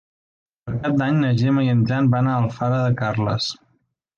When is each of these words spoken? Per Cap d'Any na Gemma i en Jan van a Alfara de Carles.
Per 0.69 0.73
Cap 0.85 0.95
d'Any 1.01 1.19
na 1.25 1.29
Gemma 1.41 1.65
i 1.67 1.71
en 1.75 1.85
Jan 1.91 2.09
van 2.17 2.31
a 2.33 2.41
Alfara 2.41 2.81
de 2.87 2.99
Carles. 3.03 3.53